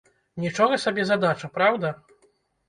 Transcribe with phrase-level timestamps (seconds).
[0.45, 1.93] Нічога сабе задача, праўда?